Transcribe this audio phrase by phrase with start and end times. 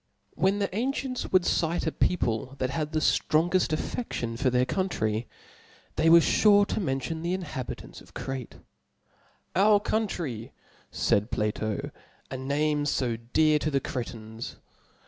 [0.33, 5.27] When the ancients would exprefs a people that had the ftrongeft afftckion for their' country,
[5.95, 8.55] they were fure to mention the inhabitants of Crete:
[9.55, 10.53] Our Country,
[10.91, 11.91] faid Plato
[12.31, 14.55] C) ^ name fo dear to thef^^^^"^^ Cretans.